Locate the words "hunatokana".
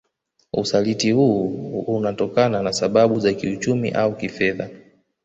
1.85-2.61